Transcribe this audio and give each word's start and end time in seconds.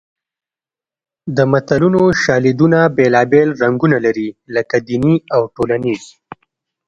د 1.35 1.37
متلونو 1.51 2.01
شالیدونه 2.23 2.79
بېلابېل 2.97 3.49
رنګونه 3.63 3.97
لري 4.05 4.27
لکه 4.55 4.75
دیني 4.87 5.15
او 5.35 5.41
ټولنیز 5.55 6.03